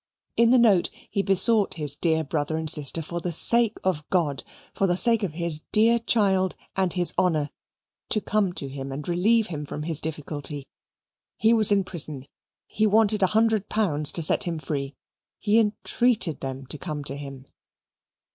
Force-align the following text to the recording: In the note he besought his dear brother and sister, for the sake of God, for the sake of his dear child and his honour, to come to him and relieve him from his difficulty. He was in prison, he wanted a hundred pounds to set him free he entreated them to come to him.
In 0.35 0.49
the 0.49 0.57
note 0.57 0.89
he 1.11 1.21
besought 1.21 1.75
his 1.75 1.93
dear 1.95 2.23
brother 2.23 2.57
and 2.57 2.67
sister, 2.67 3.03
for 3.03 3.21
the 3.21 3.31
sake 3.31 3.77
of 3.83 4.03
God, 4.09 4.43
for 4.73 4.87
the 4.87 4.97
sake 4.97 5.21
of 5.21 5.33
his 5.33 5.61
dear 5.71 5.99
child 5.99 6.55
and 6.75 6.91
his 6.91 7.13
honour, 7.19 7.51
to 8.09 8.19
come 8.19 8.51
to 8.53 8.67
him 8.67 8.91
and 8.91 9.07
relieve 9.07 9.45
him 9.53 9.63
from 9.63 9.83
his 9.83 9.99
difficulty. 9.99 10.65
He 11.37 11.53
was 11.53 11.71
in 11.71 11.83
prison, 11.83 12.25
he 12.65 12.87
wanted 12.87 13.21
a 13.21 13.27
hundred 13.37 13.69
pounds 13.69 14.11
to 14.13 14.23
set 14.23 14.45
him 14.45 14.57
free 14.57 14.95
he 15.37 15.59
entreated 15.59 16.39
them 16.39 16.65
to 16.65 16.79
come 16.79 17.03
to 17.03 17.15
him. 17.15 17.45